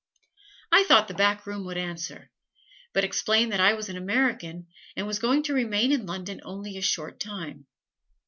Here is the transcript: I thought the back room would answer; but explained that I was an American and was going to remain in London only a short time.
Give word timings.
I 0.71 0.83
thought 0.85 1.07
the 1.07 1.13
back 1.13 1.45
room 1.45 1.63
would 1.65 1.77
answer; 1.77 2.31
but 2.91 3.03
explained 3.03 3.51
that 3.51 3.59
I 3.59 3.73
was 3.75 3.87
an 3.87 3.97
American 3.97 4.65
and 4.95 5.05
was 5.05 5.19
going 5.19 5.43
to 5.43 5.53
remain 5.53 5.91
in 5.91 6.07
London 6.07 6.41
only 6.43 6.75
a 6.75 6.81
short 6.81 7.19
time. 7.19 7.67